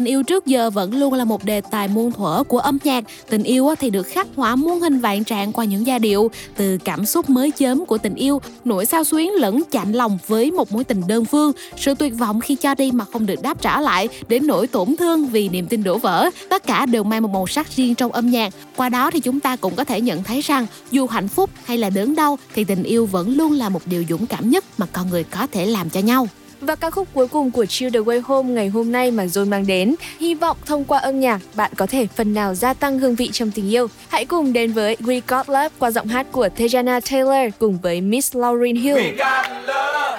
[0.06, 3.04] yêu trước giờ vẫn luôn là một đề tài muôn thuở của âm nhạc.
[3.30, 6.78] Tình yêu thì được khắc họa muôn hình vạn trạng qua những giai điệu, từ
[6.84, 10.72] cảm xúc mới chớm của tình yêu, nỗi sao xuyến lẫn chạnh lòng với một
[10.72, 13.80] mối tình đơn phương, sự tuyệt vọng khi cho đi mà không được đáp trả
[13.80, 16.30] lại, đến nỗi tổn thương vì niềm tin đổ vỡ.
[16.50, 18.54] Tất cả đều mang một màu sắc riêng trong âm nhạc.
[18.76, 21.78] Qua đó thì chúng ta cũng có thể nhận thấy rằng dù hạnh phúc hay
[21.78, 24.86] là đớn đau thì tình yêu vẫn luôn là một điều dũng cảm nhất mà
[24.86, 26.28] con người có thể làm cho nhau.
[26.60, 29.48] Và ca khúc cuối cùng của Chill the Way Home ngày hôm nay mà John
[29.48, 32.98] mang đến, hy vọng thông qua âm nhạc bạn có thể phần nào gia tăng
[32.98, 33.86] hương vị trong tình yêu.
[34.08, 38.00] Hãy cùng đến với We Got Love qua giọng hát của Tejana Taylor cùng với
[38.00, 38.98] Miss Lauryn Hill.
[38.98, 40.18] We got love,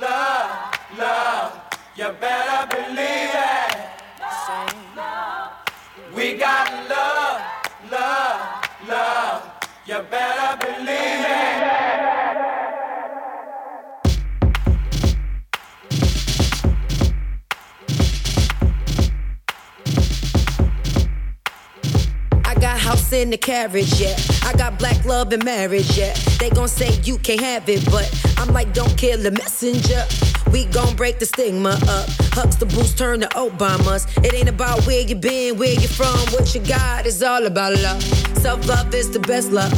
[0.00, 0.68] love.
[0.98, 1.52] love,
[1.96, 3.78] you better believe it.
[6.14, 6.87] We got love,
[22.98, 24.16] house in the carriage, yeah.
[24.42, 26.14] I got black love and marriage, yeah.
[26.38, 30.04] They gon' say you can't have it, but I'm like, don't kill the messenger.
[30.52, 32.08] We gon' break the stigma up.
[32.32, 34.06] Hucks the boost, turn to Obamas.
[34.24, 37.06] It ain't about where you been, where you from, what you got.
[37.06, 38.02] It's all about love.
[38.38, 39.72] Self love is the best love.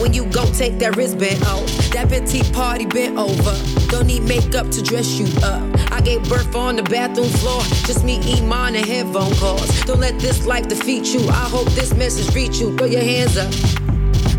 [0.00, 3.54] When you gon' take that wristband off, that petite party bent over.
[3.88, 5.62] Don't need makeup to dress you up.
[5.92, 7.62] I gave birth on the bathroom floor.
[7.86, 9.80] Just me, Iman, and headphone calls.
[9.82, 11.20] Don't let this life defeat you.
[11.28, 12.76] I hope this message reach you.
[12.76, 13.52] Throw your hands up.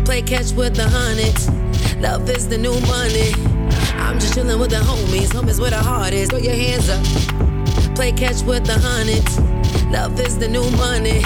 [0.04, 1.48] Play catch with the hundreds.
[2.00, 3.61] Love is the new money.
[4.12, 5.30] I'm just chillin' with the homies.
[5.32, 6.28] Homies where the heart is.
[6.28, 7.02] Throw your hands up.
[7.94, 9.40] Play catch with the hundreds.
[9.90, 11.24] Love is the new money.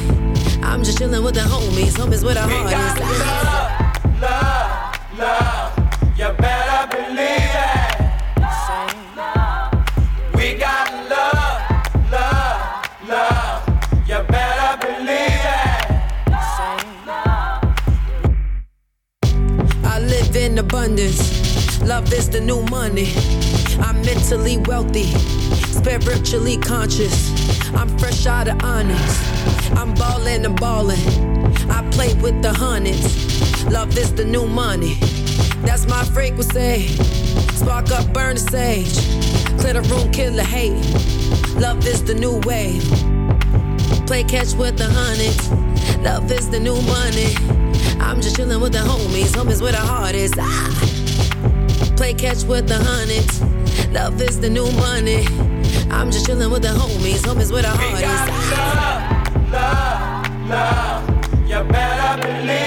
[0.63, 1.95] I'm just chillin' with the homies.
[1.99, 3.09] Homies where the heart got is.
[4.23, 5.77] love, love, love,
[6.17, 8.07] you better believe it.
[10.37, 11.59] We got love,
[12.13, 13.67] love, love,
[14.07, 15.91] you better believe it.
[19.85, 21.46] I live in abundance.
[21.87, 23.13] Love is the new money.
[23.79, 25.05] I'm mentally wealthy,
[25.71, 27.31] spiritually conscious.
[27.77, 29.01] I'm fresh out of onyx.
[29.71, 30.99] I'm ballin' and ballin'.
[31.71, 33.65] I play with the hundreds.
[33.67, 34.95] Love is the new money.
[35.65, 36.89] That's my frequency.
[37.55, 38.99] Spark up, burn the sage.
[39.61, 40.83] Clear the room, kill the hate.
[41.55, 42.83] Love is the new wave.
[44.09, 45.51] Play catch with the hundreds.
[46.03, 47.31] Love is the new money.
[48.01, 49.31] I'm just chillin' with the homies.
[49.37, 50.33] Homies where the heart is.
[50.37, 50.96] Ah.
[51.97, 53.41] Play catch with the hundreds.
[53.91, 55.25] Love is the new money.
[55.91, 57.23] I'm just chillin' with the homies.
[57.23, 58.03] Homies with the is.
[58.03, 59.51] it.
[59.51, 62.66] Love, love, you better believe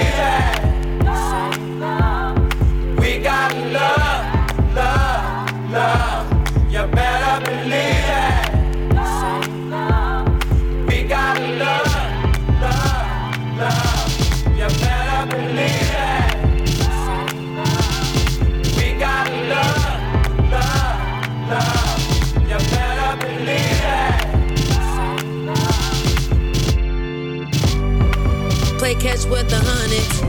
[29.29, 30.21] With the hundreds.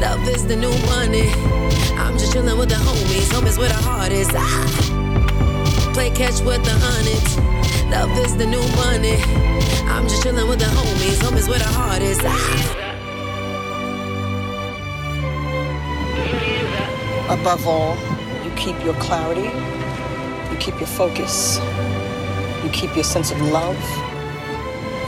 [0.00, 1.28] Love is the new money.
[1.98, 3.28] I'm just chillin' with the homies.
[3.32, 4.28] Homies where the heart is.
[4.32, 5.90] Ah.
[5.92, 7.36] Play catch with the hundreds.
[7.90, 9.16] Love is the new money.
[9.88, 11.18] I'm just chillin' with the homies.
[11.22, 12.20] Homies where the heart is.
[12.22, 12.84] Ah.
[17.30, 17.96] Above all,
[18.44, 19.48] you keep your clarity,
[20.50, 21.58] you keep your focus,
[22.62, 23.78] you keep your sense of love,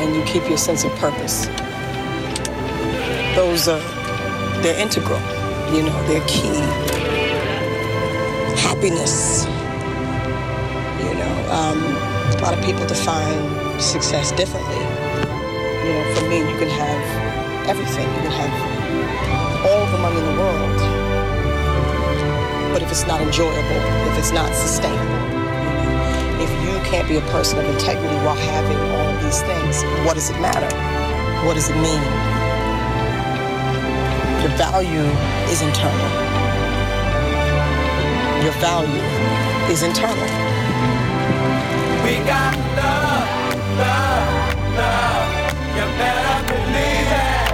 [0.00, 1.46] and you keep your sense of purpose.
[3.36, 3.80] Those are,
[4.62, 5.20] they're integral,
[5.70, 6.56] you know, they're key.
[8.56, 9.44] Happiness,
[11.04, 11.76] you know, um,
[12.32, 14.80] a lot of people define success differently.
[15.84, 20.24] You know, for me, you can have everything, you can have all the money in
[20.24, 20.80] the world.
[22.72, 23.82] But if it's not enjoyable,
[24.12, 25.20] if it's not sustainable,
[26.40, 30.30] if you can't be a person of integrity while having all these things, what does
[30.30, 30.74] it matter?
[31.46, 32.35] What does it mean?
[34.42, 35.08] Your value
[35.50, 36.10] is internal.
[38.44, 39.02] Your value
[39.72, 40.30] is internal.
[42.04, 43.28] We got love,
[43.82, 44.28] love,
[44.76, 45.28] love.
[45.76, 47.50] You better believe it.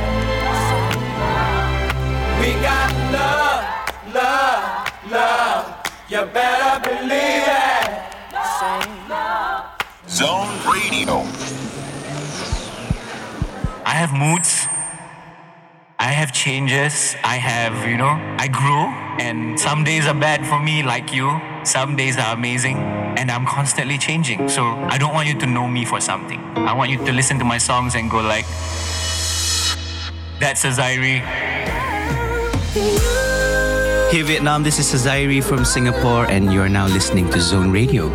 [2.41, 3.63] We got love,
[4.13, 4.65] love,
[5.11, 5.65] love.
[6.09, 7.63] You better believe it.
[10.09, 11.17] Zone Radio.
[13.87, 14.72] I have moods.
[16.03, 17.15] I have changes.
[17.23, 18.91] I have, you know, I grow.
[19.23, 21.31] And some days are bad for me, like you.
[21.63, 22.77] Some days are amazing.
[23.17, 24.49] And I'm constantly changing.
[24.49, 26.41] So I don't want you to know me for something.
[26.57, 28.47] I want you to listen to my songs and go like,
[30.41, 31.23] that's a Zaire.
[34.11, 38.11] Hey Vietnam, this is Sazairi from Singapore, and you are now listening to Zone Radio.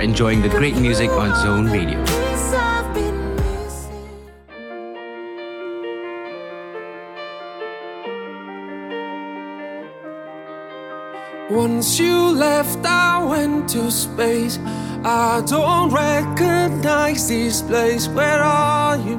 [0.00, 1.98] Enjoying the great music on Zone Radio.
[11.50, 14.60] Once you left, I went to space.
[15.04, 18.06] I don't recognize this place.
[18.06, 19.18] Where are you?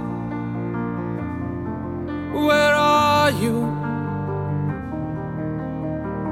[2.48, 3.79] Where are you?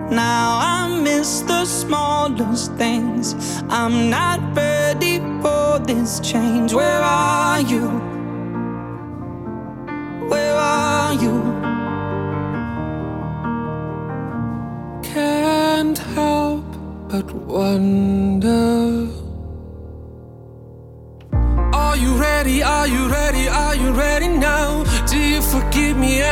[0.09, 3.35] Now I miss the smallest things.
[3.69, 6.73] I'm not ready for this change.
[6.73, 7.89] Where are you?
[10.29, 11.37] Where are you?
[15.03, 16.65] Can't help
[17.09, 19.09] but wonder.
[21.73, 22.63] Are you ready?
[22.63, 23.26] Are you ready?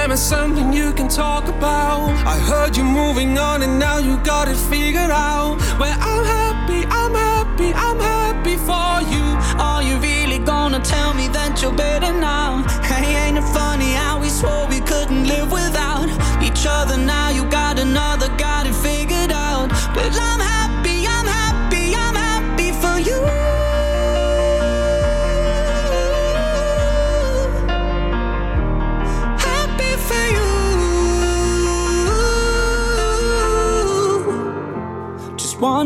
[0.05, 0.11] Forgive me?
[0.11, 2.09] Am I something you can talk about?
[2.25, 5.57] I heard you moving on and now you got it figured out.
[5.79, 9.25] Well, I'm happy, I'm happy, I'm happy for you.
[9.59, 12.63] Are you really gonna tell me that you're better now?
[12.83, 16.09] Hey, ain't it funny how we swore we couldn't live without
[16.41, 16.97] each other?
[16.97, 19.69] Now you got another, got it figured out.
[19.93, 20.44] But I'm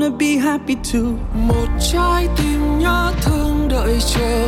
[0.10, 1.18] wanna be happy too.
[1.34, 4.48] Một trái tim nhớ thương đợi chờ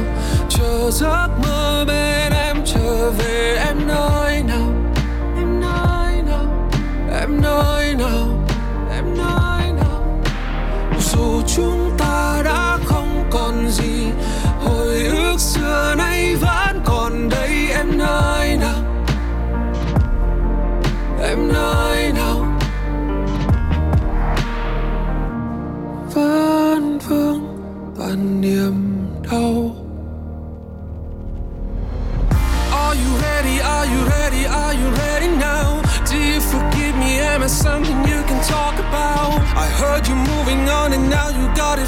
[0.50, 3.58] chờ giấc mơ bên em trở về.
[3.68, 4.74] Em nơi nào?
[5.38, 6.70] Em nơi nào?
[7.20, 8.28] Em nơi nào?
[8.96, 10.22] Em nơi nào?
[11.00, 14.06] Dù chúng ta đã không còn gì,
[14.66, 17.68] hồi ức xưa nay vẫn còn đây.
[17.72, 18.41] Em nơi
[28.12, 28.74] toàn niềm
[29.32, 29.76] đau
[32.72, 33.62] Are you ready?
[33.62, 34.46] Are you ready?
[34.46, 35.82] Are you ready now?
[36.12, 37.20] Do you forgive me?
[37.20, 39.40] Am I something you can talk about?
[39.56, 41.88] I heard you moving on and now you got it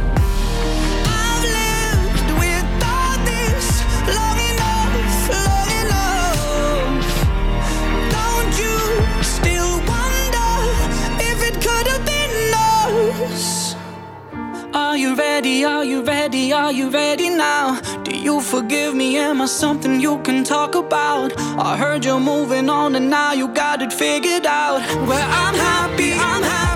[15.41, 15.65] ready?
[15.65, 16.53] Are you ready?
[16.53, 17.81] Are you ready now?
[18.03, 19.17] Do you forgive me?
[19.17, 21.33] Am I something you can talk about?
[21.57, 24.81] I heard you're moving on and now you got it figured out.
[25.07, 26.70] Well, I'm happy, I'm happy,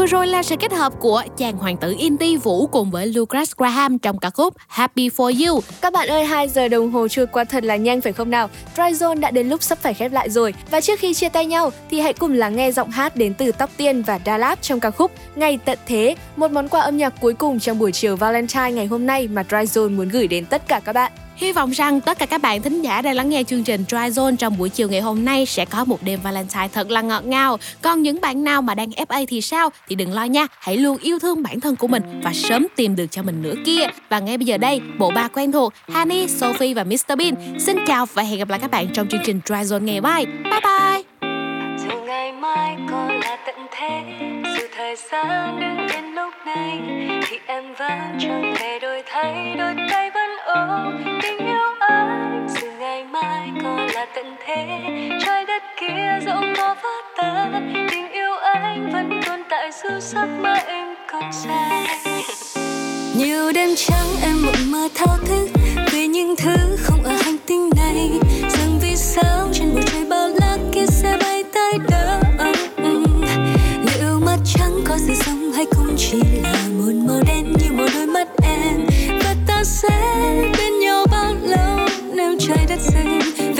[0.00, 3.52] Vừa rồi là sự kết hợp của chàng hoàng tử indie Vũ cùng với Lucas
[3.56, 5.60] Graham trong ca khúc Happy For You.
[5.80, 8.50] Các bạn ơi, 2 giờ đồng hồ trôi qua thật là nhanh phải không nào?
[8.76, 10.54] Dry Zone đã đến lúc sắp phải khép lại rồi.
[10.70, 13.52] Và trước khi chia tay nhau thì hãy cùng lắng nghe giọng hát đến từ
[13.52, 16.96] Tóc Tiên và Đa Lạt trong ca khúc Ngày Tận Thế, một món quà âm
[16.96, 20.26] nhạc cuối cùng trong buổi chiều Valentine ngày hôm nay mà Dry Zone muốn gửi
[20.26, 21.12] đến tất cả các bạn.
[21.40, 23.96] Hy vọng rằng tất cả các bạn thính giả đang lắng nghe chương trình Dry
[23.96, 27.24] Zone trong buổi chiều ngày hôm nay sẽ có một đêm Valentine thật là ngọt
[27.24, 27.58] ngào.
[27.82, 29.70] Còn những bạn nào mà đang FA thì sao?
[29.88, 32.96] Thì đừng lo nha, hãy luôn yêu thương bản thân của mình và sớm tìm
[32.96, 33.86] được cho mình nửa kia.
[34.08, 37.76] Và ngay bây giờ đây, bộ ba quen thuộc Honey, Sophie và Mr Bean xin
[37.86, 40.26] chào và hẹn gặp lại các bạn trong chương trình Dry Zone ngày mai.
[40.26, 41.02] Bye bye!
[41.88, 44.02] dù ngày mai còn là tận thế
[44.56, 46.80] dù thời gian đứng đến lúc này
[47.28, 52.66] thì em vẫn chẳng thể đổi thay đôi tay vẫn ôm tình yêu anh dù
[52.78, 54.80] ngày mai còn là tận thế
[55.24, 60.26] trái đất kia dẫu có vỡ tan tình yêu anh vẫn tồn tại dù giấc
[60.42, 61.86] mơ em còn dài
[63.16, 65.48] nhiều đêm trắng em mộng mơ thao thức
[65.92, 68.10] về những thứ không ở hành tinh này.
[68.50, 72.20] Rằng vì sao trên bầu trời bao la kia sẽ bay tới đâu
[73.84, 76.59] liệu mắt trắng có sự sống hay không chỉ là
[82.70, 82.78] nếu
[83.56, 83.59] trời